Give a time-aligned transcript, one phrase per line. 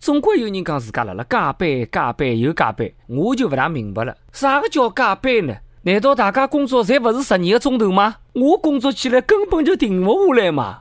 [0.00, 5.54] 总归有人讲自家辣辣加班、加班又加班，我就勿大明白了，啥个叫加班呢？
[5.82, 8.16] 难道大家工作侪勿是十二个钟头吗？
[8.32, 10.80] 我工作起来根本就停勿下来嘛！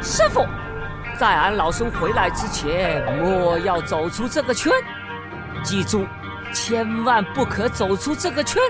[0.00, 0.46] 师傅，
[1.18, 4.72] 在俺老孙回来之前，莫要走出这个圈，
[5.62, 6.06] 记住。
[6.54, 8.62] 千万不可走出这个圈，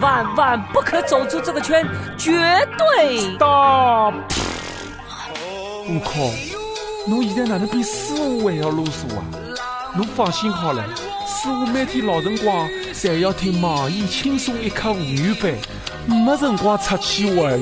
[0.00, 1.84] 万万不可走出这个圈，
[2.16, 2.32] 绝
[2.78, 4.14] 对大！
[5.86, 6.30] 我靠，
[7.06, 9.24] 侬现在哪能比师傅还要啰嗦啊？
[9.94, 10.82] 侬放心好了，
[11.26, 15.52] 师傅每天老辰光侪要听网易轻松一刻妇女版，
[16.08, 17.60] 没辰光出去玩。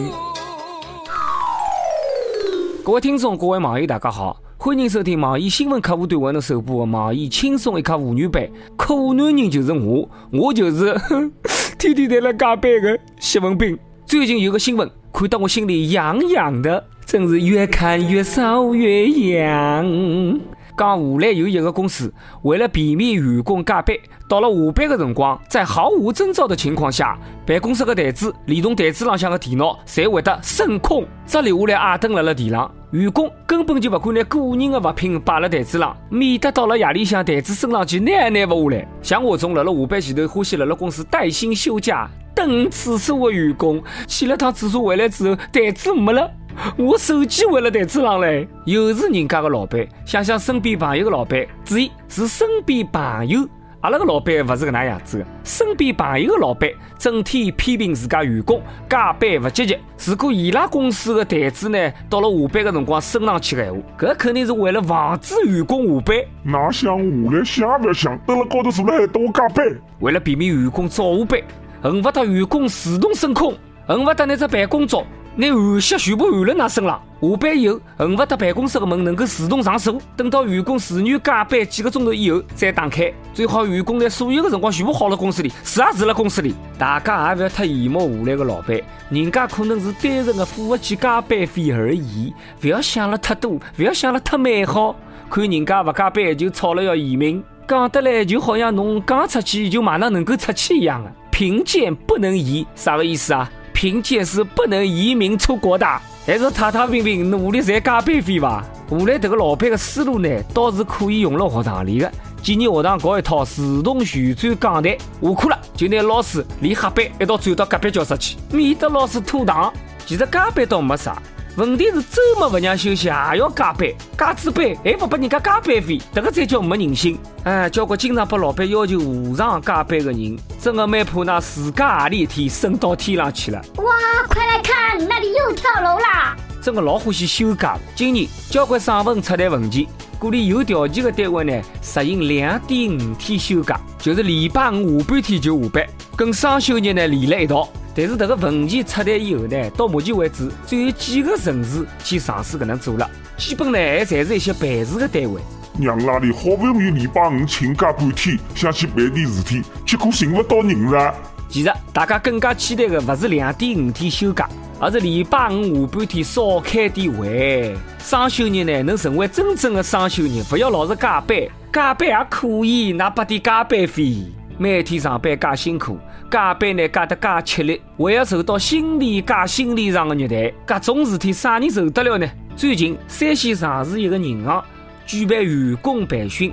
[2.84, 4.41] 各位听众，各位网友，大家好。
[4.56, 8.48] 欢迎收听网易新闻客户端为侬首播的网易轻松一刻妇女版。
[8.77, 10.96] 苦男人就是我，我就是
[11.77, 13.77] 天天在那加班的谢文斌。
[14.06, 20.40] 最近有个新闻，看到我心里痒痒的，真是越看越骚越痒。
[20.74, 23.94] 讲湖南有一个公司，为了避免员工加班，
[24.27, 32.74] 到了下班的辰光，在毫无征兆的情况下，办公室的台子连同台子浪向的电脑，侪会得升空，只留下来矮灯辣辣地上。
[32.92, 38.88] 员工根本就不敢拿个人的物品摆辣台子上，免得到了夜里向台子升上去拿也拿不下来。
[39.02, 46.30] 像我这种辣辣下班前头欢喜辣辣公司带薪休假等厕所的员工，去了趟厕所回来之后，台子没了。
[46.77, 53.47] 我手机回了台子上嘞，又是人家的老板，想想身边朋友的老板，注意是身边朋友，
[53.81, 55.27] 阿拉个老板勿是个能样子的。
[55.42, 59.77] 身边朋友的老板整天批评自家员工加班勿积极。
[60.05, 66.16] 如果伊拉公司的台子呢，到了下班的辰光升上去的闲话，搿肯定是为了防止员工下班。
[66.44, 69.66] 哪想下来想也勿要想，蹲辣高头坐了还多加班。
[70.00, 71.41] 为了避免员工早下班，
[71.83, 73.55] 恨不得员工自动升空，
[73.87, 75.05] 恨不得拿只办公桌。
[75.34, 83.11] 拿汗血全部含了那身上，下班以后恨不得办公室的门能够自动上锁，等到员工自愿加班几个钟头以后再打开。
[83.33, 86.55] 最好员工在所有的辰光全部耗了公司里，住也住了公司里。
[86.78, 88.78] 大家也不要太羡慕下来的老板，
[89.09, 92.34] 人家可能是单纯的付不起加班费而已。
[92.60, 94.94] 不要想了太多，不要想了太美好。
[95.31, 101.10] 看人家不加班就吵了要移民，讲得来就好像侬刚出去就马上能够出去一样的。
[101.31, 103.50] 贫贱不能移，啥个意思啊？
[103.82, 105.84] 贫贱是不能移民出国的，
[106.25, 108.65] 还是踏踏平平努力赚加班费吧。
[108.88, 112.09] 后来这个老板的思路呢，倒是可以用了学堂里的。
[112.41, 119.72] 建议学堂搞一套自动旋转讲台，下课了就拿老师连黑板一道转到隔壁教室去，免得老师拖堂。
[120.06, 121.20] 其实加班倒没啥。
[121.54, 123.86] 问题是周末不让休息，还要加班，
[124.16, 127.18] 加次班还不拨人家加班费，这个才叫没人性！
[127.44, 133.62] 哎，交关经常被老板要求无偿加班的人，真的蛮怕那自家何里一天升到天上去了。
[133.76, 133.92] 哇，
[134.30, 136.34] 快来看，那里又跳楼啦！
[136.62, 137.76] 真的老欢喜休假。
[137.94, 139.86] 今年交关省份出台文件，
[140.19, 145.86] 鼓励有条件的单位呢，实行两点五天休假，就是礼拜五下半天就下班，
[146.16, 147.69] 跟双休日呢连在一道。
[147.94, 155.41] 但是这个文件出台以后呢，到目前为止只有几个城市去尝试搿能做了，基本呢还侪是一些办事的单位。
[155.78, 161.14] 娘拉里好不容易礼拜五请假半天，想去办点事体，结果寻勿到人了。
[161.48, 164.48] 其实大家更加期待的勿是两点五天休假，
[164.78, 171.38] 而是礼拜五下半天少开点会，双休日呢能成为真正的双休日，不要老是加班，
[171.72, 174.32] 加班也可以拿拨点加班费。
[174.58, 175.98] 每天上班介辛苦。
[176.30, 182.26] 加班呢，加得介吃力，还要受到心理加心理上的虐待，各种事体啥人受得了呢？
[182.56, 184.64] 最近，山西上市一个银行
[185.04, 186.52] 举办员工培训，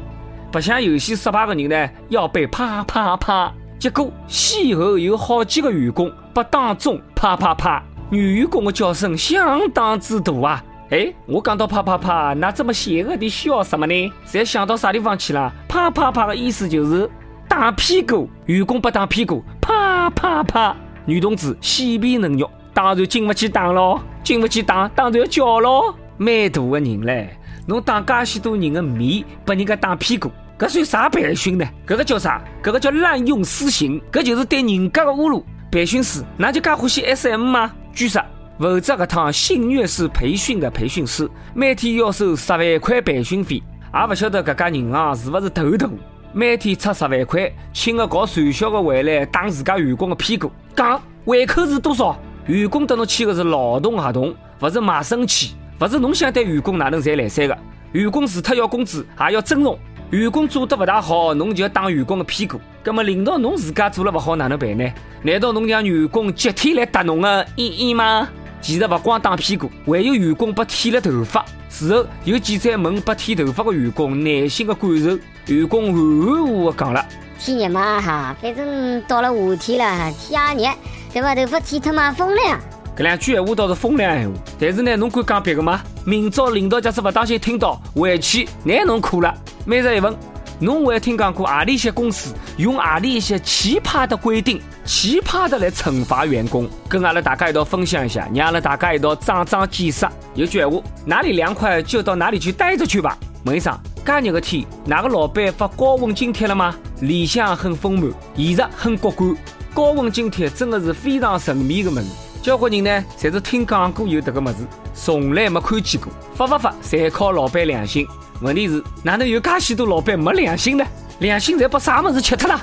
[0.52, 3.54] 白相游戏失败的人呢要被啪啪啪。
[3.78, 10.64] 结果，先后有好几个员工被当众啪啪啪，女员工的叫声相当之大啊！
[10.90, 14.12] 哎，我讲到啪啪啪，那这么邪恶的笑什么呢？
[14.28, 15.54] 侪想到啥地方去了？
[15.70, 17.10] 啪啪啪的意思就是。
[17.50, 20.74] 打屁股，员工不打屁股，啪啪啪！
[21.06, 25.96] 女同志细皮嫩肉，当然经不起打咯，经不起打，当然要叫咯。
[26.18, 31.66] 蛮大的人嘞，侬当介许多人的面，把人家打屁股，搿算啥培训呢？
[31.88, 32.40] 搿个叫啥？
[32.64, 35.44] 搿个叫滥用私刑，搿就是对人家的侮辱。
[35.72, 37.72] 培训师，那就介欢喜 SM 吗？
[37.94, 38.24] 据说，
[38.60, 43.56] 负责搿趟性虐式培训的培训师，每天要收十万块培训费，
[43.94, 45.90] 也勿晓得搿家银行是勿是头大。
[46.32, 52.16] 每天出十万块，请个搞传销的回来打自家员工的屁股，讲胃口是多少？
[52.46, 57.58] 员工跟侬签的是劳动合同，不是卖身契，不是侬想对员工哪能侪来三个？
[57.94, 59.78] 员工除脱要工资，还要尊重。
[60.12, 62.62] 员工做得不大好，侬就要打员工的屁股。
[62.84, 64.88] 那么领导侬自家做了不好，哪能办呢？
[65.24, 68.30] 难道侬让员工集体来打侬的意义吗？
[68.62, 71.44] 其实不光打屁股，还有员工被剃了头发。
[71.70, 75.18] 事后有记者问被剃头发的员工内心的感受，
[75.54, 77.06] 员工含含糊糊的讲了。
[77.38, 80.76] 天热嘛哈，反正到了夏天了，天也热，
[81.14, 81.36] 对吧？
[81.36, 82.60] 头发剃脱嘛风凉。
[82.98, 85.82] 搿两句闲话倒是风凉闲话，但是呢，侬敢讲别个吗？
[86.04, 89.34] 明朝领导假使勿当心听到，回去拿侬苦了。
[89.64, 90.14] 每日一问，
[90.60, 96.68] 侬还听讲过何里些公司用何里一些奇葩的规定、奇葩的来惩罚员工？
[96.90, 100.04] 跟阿拉大家一道分享一下，让阿拉大家一道长长见识。
[100.34, 103.16] 有句闲话，哪里凉快就到哪里去待着去吧。
[103.46, 103.72] 问一声，
[104.04, 106.76] 介热个天，哪个老板发高温津贴了吗？
[107.02, 109.36] 理想很丰满，现实很骨感。
[109.76, 112.08] 高温津贴真的是非常神秘的么事。
[112.42, 114.66] 交关人呢，侪是听讲过有这个么子，
[114.96, 116.12] 从来没看见过。
[116.34, 118.08] 发不发，全靠老板良心。
[118.42, 120.84] 问题是，哪能有介许多老板没良心呢？
[121.20, 122.60] 良心侪被啥么子吃脱了？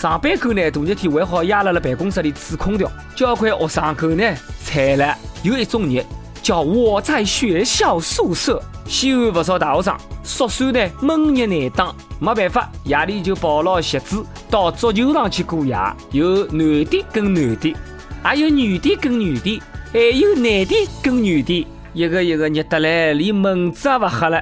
[0.00, 2.88] 上班狗呢，大热天还好压辣辣办公室里吹空调。
[3.16, 5.12] 交关学生狗呢，惨了，
[5.42, 6.00] 有一种热
[6.40, 8.62] 叫我在学校宿舍。
[8.86, 15.76] 西安不少大学生宿舍呢闷热难当，没办法，夜里就抱牢席子到足球场去过夜。
[16.12, 17.74] 有男的跟男的。
[18.22, 19.60] 还有女的跟女的，
[19.92, 24.40] 还有男的跟女的，一个一个热得来，连蚊子也不吓了。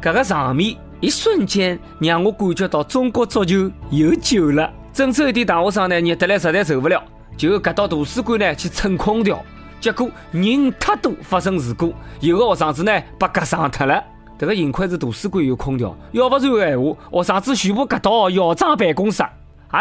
[0.00, 4.70] 这个场面一瞬间让我感觉到中国足球有救了。
[4.94, 7.02] 郑州一点大学生呢，热得来实在受不了，
[7.36, 9.42] 就赶到图书馆呢去蹭空调，
[9.80, 14.00] 结果人太多，发生事故，有个学生子呢被夹伤脱了。
[14.38, 19.24] 这个幸亏是图书馆有空调，要不然的闲话，学生子全部夹到校长办公室，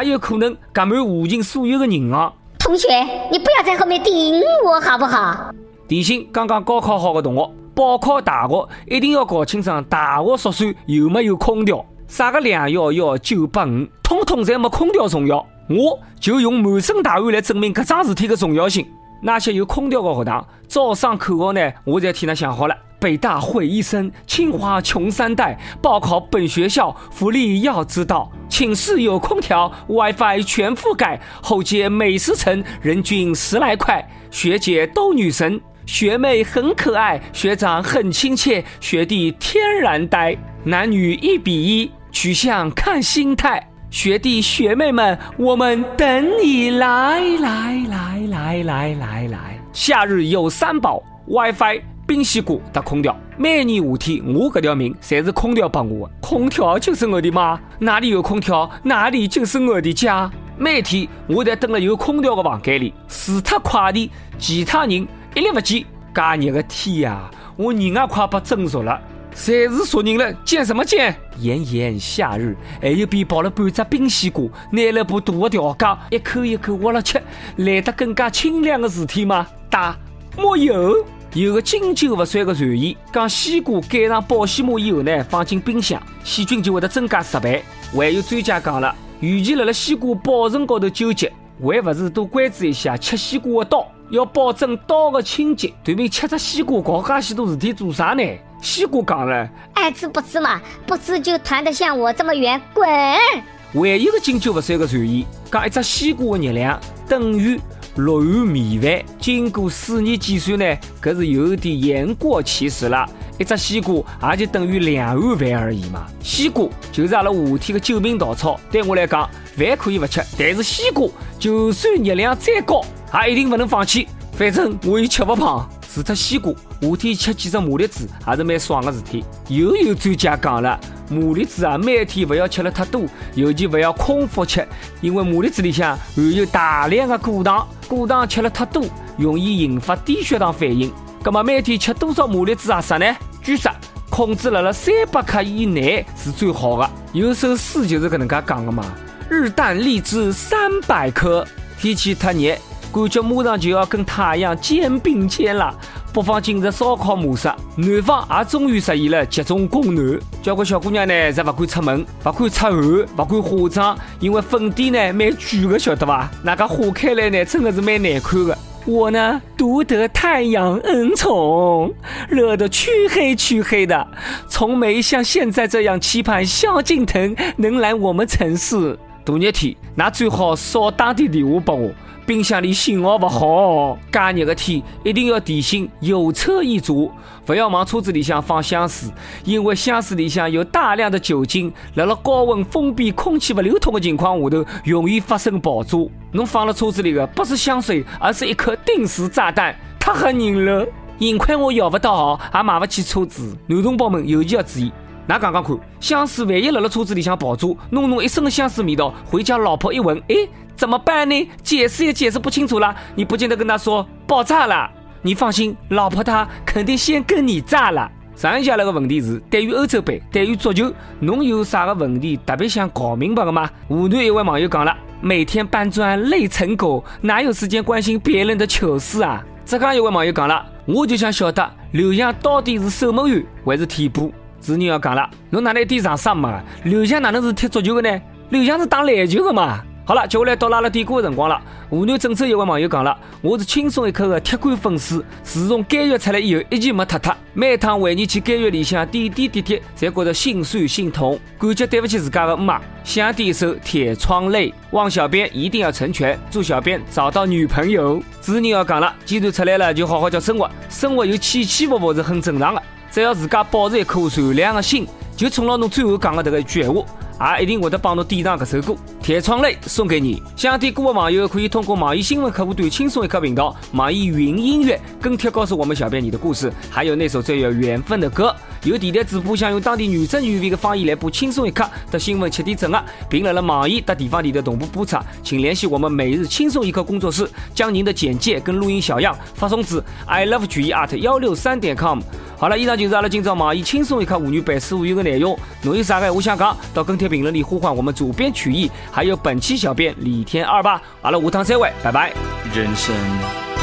[0.01, 2.33] 也有可能夹满附近所有的银行。
[2.57, 2.87] 同学，
[3.31, 5.53] 你不要在后面顶我好不好？
[5.87, 11.85] 提醒刚刚高考好的同学，报考大学一定要搞清楚大学宿舍有没有空调。
[12.07, 15.45] 啥个两幺幺九八五，通通侪没空调重要。
[15.69, 18.85] 我就用满身大汗来证明搿桩事体的重要性。
[19.21, 22.75] 那些有空调的学堂，招生口号呢，我在替他想好了。
[22.99, 25.57] 北大毁一生，清华穷三代。
[25.81, 28.31] 报考本学校，福利要知道。
[28.47, 31.19] 寝室有空调，WiFi 全覆盖。
[31.41, 34.05] 后街美食城，人均十来块。
[34.29, 40.37] 学姐都女神，学妹很可爱，学长很亲切，学弟天然呆。
[40.65, 43.61] 男女一比一，取向看心态。
[43.89, 49.59] 学弟学妹们，我们等你来来来来来来来。
[49.73, 51.81] 夏日有三宝：WiFi。
[52.05, 56.13] 冰西瓜搭空调，每年夏天我这条命侪是空调帮我的。
[56.21, 60.29] 空调就是我的妈，哪里有空调，哪里就是我的家。
[60.57, 65.85] 每天我在等了有空调的房间里，除脱快递，其他人一律不见。
[66.13, 69.01] 介热的天呀，我人也快被蒸熟了，
[69.35, 71.15] 侪是熟人了，见什么见？
[71.39, 77.21] 炎炎夏日，还有比抱了半只冰西瓜，拿了部大的调羹，一口一口挖了吃，
[77.57, 79.47] 来得更加清凉的事体吗？
[79.69, 79.97] 答：
[80.37, 81.05] 没有。
[81.33, 87.63] 有个经久不衰的传言，讲西瓜盖上保鲜膜以后呢，放进冰箱，细菌就会得增加十倍。
[87.91, 95.73] 还有专家讲了，与其辣辣西瓜保存高头纠结，还不如多关注一下吃西瓜的刀，要保证刀的清洁。
[95.83, 98.23] 对面吃只西瓜搞介许多事体做啥呢？
[98.63, 102.87] 西瓜讲了，爱吃不吃嘛，不吃就团得像我这么圆，滚！
[102.87, 107.59] 还有个经久不衰的传言，讲一只西瓜的热量等于。
[107.95, 110.65] 六碗米饭，经过四年计算呢，
[110.99, 113.07] 搿是有点言过其实了。
[113.37, 114.01] 一只西瓜
[114.31, 116.07] 也就等于两碗饭而已嘛。
[116.19, 118.59] 西瓜就是阿拉夏天的救命稻草。
[118.71, 122.81] 对我来讲，饭可以不吃，但是西瓜就算热量再高，
[123.25, 124.07] 也一定不能放弃。
[124.31, 126.51] 反正我又吃不胖，除脱西瓜，
[126.83, 129.23] 夏天吃几只马栗子还是蛮爽的事体。
[129.47, 130.79] 又有专家讲了。
[131.09, 133.03] 马栗子啊，每天不要吃了太多，
[133.35, 134.67] 尤其不要空腹吃，
[135.01, 138.83] 因为马栗子里向含有大量的果糖，果糖吃了太多，
[139.17, 140.91] 容易引发低血糖反应。
[141.23, 143.05] 那么每天吃多少马栗子合适呢？
[143.43, 143.71] 据说
[144.09, 146.89] 控制辣辣三百克以内是最好的。
[147.11, 148.83] 有首诗就是搿能介讲的嘛：
[149.29, 151.45] 日啖荔枝三百颗。
[151.77, 152.55] 天气太热，
[152.93, 155.75] 感觉马上就要跟太阳肩并肩了。
[156.13, 160.19] 北方进入烧烤模式，南方也终于实现了集中供暖。
[160.43, 166.29] 交关小姑娘呢，侪不敢出门，不敢出汗，不敢化妆，因为粉底呢蛮卷的，晓得吧？
[166.43, 168.55] 那个化开来呢，真的是蛮难看的。
[168.85, 171.91] 我呢，独得太阳恩宠，
[172.29, 174.07] 热得黢黑黢黑的，
[174.47, 178.95] 从没像现在这样期盼萧敬腾能来我们城市。
[179.25, 181.89] 大热天，那最好少打点电话给我。
[182.25, 187.11] 冰箱里信号不好，介热的天一定要提醒有车一族，
[187.45, 189.09] 不要往车子里向放香水，
[189.43, 195.97] 因为香水里向有大量的酒精，辣辣高温封闭、空气不流通的情况下头，容易发生爆炸。
[196.31, 200.87] 侬放了车子里的不是香水，而是一颗定时炸弹，太吓人了。
[201.19, 203.55] 幸亏我要不到号，也买不起车子。
[203.67, 204.91] 男同胞们尤其要注意。
[205.25, 210.35] 那讲讲看，香水万一辣辣车子里向爆炸，弄弄一身的香水味道，回家老婆一闻，哎，
[210.75, 211.49] 怎么办呢？
[211.61, 212.93] 解释也解释不清楚了。
[213.15, 214.89] 你不见得跟他说爆炸了，
[215.21, 218.11] 你放心，老婆她肯定先跟你炸了。
[218.35, 223.69] 上一下那个问题是，对于欧洲杯，对于足球，侬有啥个问题特别想搞明白的吗？
[223.87, 229.41] 湖南一位网友讲了，每天搬砖累成狗，哪有时间关心别人的糗事啊？
[229.63, 234.33] 浙江一位网友讲了，我就想晓得刘翔到底是守门员还是替补。
[234.63, 236.63] 子女要讲了，侬哪能一点常识嘛？
[236.85, 238.21] 刘翔哪能是踢足球的呢？
[238.49, 239.83] 刘翔是打篮球的嘛？
[240.05, 241.61] 好了，接下来到拉了点歌的辰光了。
[241.89, 247.35] 湖南郑州一位网友讲了，我是轻松一刻的铁杆粉丝，自从监狱出来以后，一件没脱脱。
[247.53, 252.81] 每趟回忆起监狱里向点点滴滴，才觉得心酸心痛，感觉对不起自家的妈。
[253.03, 258.21] 想点一首《铁窗泪》，望小编一定要成全，祝小编找到女朋友。
[258.39, 262.81] 子女要讲了，既然出来了，就好好叫生活，生活有起起伏伏是很正常的。
[263.13, 270.41] 只要自家保持一颗善良的心，就冲了侬最后讲的这个一句话，也一定会得帮侬点上这首歌《铁窗泪》送给你。
[270.55, 278.51] 想点歌的网友可以通过网易新闻客户端轻松一刻频道、网易云音乐跟帖告诉我们小编你的故事，还有那首最有缘分的歌。
[278.83, 292.19] 有电台主播想用当地原汁原味的方言来播轻松一刻的新闻七点整啊，并在了网易和地方电台同步播出，请联系我们每日轻松一刻工作室，将您的简介跟录音小样发送至 i love 曲艺 at 幺六三点 com。
[292.63, 295.59] 好了，以上就是阿拉今朝网易轻松一刻妇女百思无忧的内容。
[295.81, 301.01] 侬有啥个话想讲，到跟帖评论里呼唤我们主编曲艺，还有本期小编李天二吧。
[301.23, 302.31] 阿拉下趟再会，拜拜。
[302.73, 303.13] 人生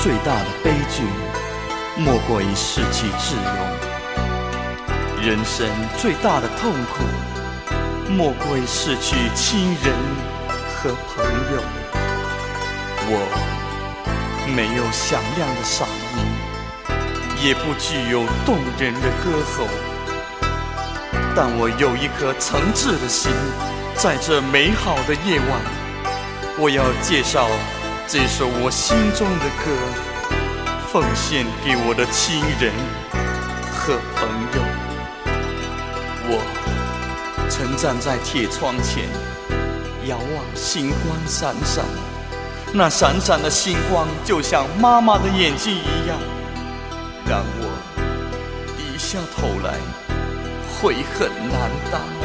[0.03, 1.03] 最大的悲剧，
[1.99, 3.43] 莫过于失去挚友。
[5.29, 5.69] 人生
[5.99, 7.05] 最大的痛苦，
[8.09, 9.95] 莫过于失去亲人
[10.75, 11.23] 和朋
[11.53, 11.63] 友。
[13.11, 13.15] 我
[14.57, 15.85] 没有响亮的嗓，
[17.43, 19.67] 也不具有动人的歌喉，
[21.35, 23.33] 但我有一颗诚挚的心。
[23.95, 25.61] 在这美好的夜晚，
[26.59, 27.47] 我要介绍
[28.07, 29.73] 这首我心中的歌，
[30.93, 32.73] 奉献给我的亲人
[33.73, 34.63] 和朋友。
[36.29, 36.43] 我
[37.49, 39.09] 曾站在铁窗前，
[40.07, 41.85] 遥望星光闪闪，
[42.73, 46.19] 那闪闪的星光就像妈妈的眼睛一样，
[47.31, 47.65] 让我
[48.77, 49.79] 低下头来，
[50.83, 52.20] 悔恨难当。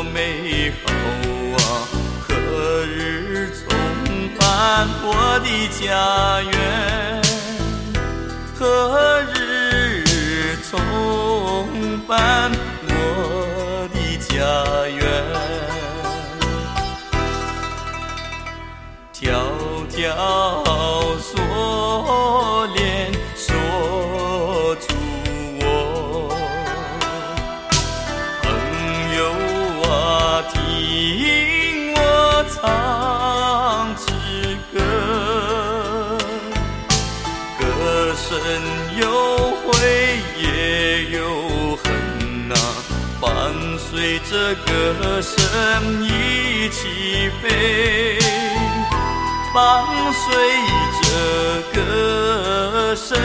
[0.00, 0.90] 多美好
[1.58, 1.60] 啊！
[2.26, 2.32] 何
[2.86, 3.68] 日重
[4.38, 5.06] 返我
[5.44, 5.46] 的
[5.78, 6.50] 家园？
[8.58, 10.72] 何日重
[12.08, 12.49] 返
[44.66, 48.18] 歌声一起飞，
[49.54, 50.24] 伴随
[51.02, 51.06] 着
[51.74, 53.18] 歌声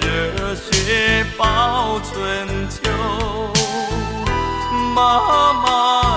[0.00, 2.90] 热血报春秋。
[4.94, 6.09] 妈妈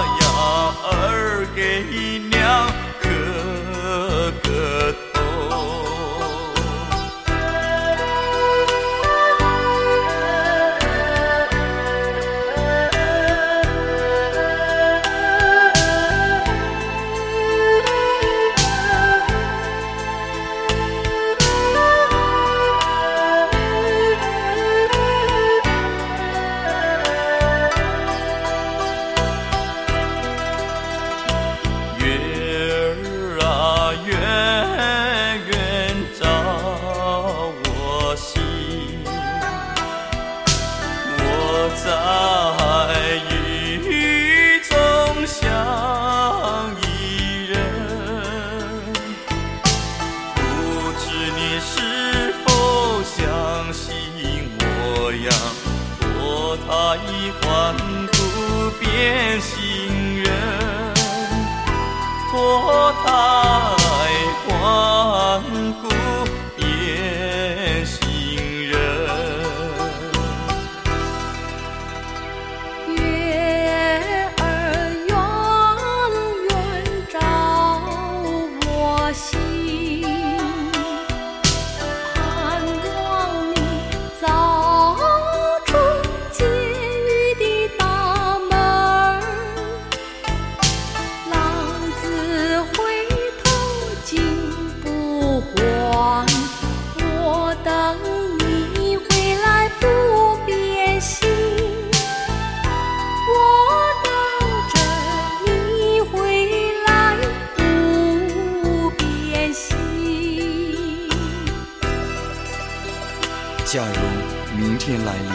[113.73, 115.33] 假如明天来临，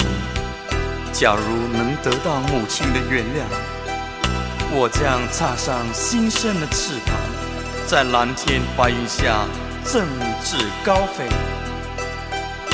[1.12, 3.42] 假如能得到母亲的原谅，
[4.70, 7.16] 我将插上新生的翅膀，
[7.85, 9.44] 在蓝天白云下
[9.85, 10.07] 振
[10.44, 11.29] 翅高飞，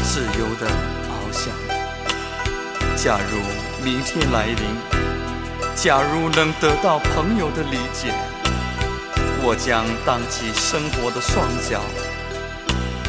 [0.02, 0.66] 自由的
[1.08, 1.50] 翱翔。
[2.94, 3.38] 假如
[3.82, 4.58] 明天来临，
[5.74, 8.12] 假如能得到朋友的理解，
[9.42, 11.80] 我将荡起生活的双脚，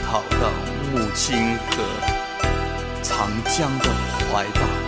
[0.07, 0.49] 逃到
[0.93, 2.14] 母亲河
[3.07, 3.85] 长江的
[4.31, 4.84] 怀抱。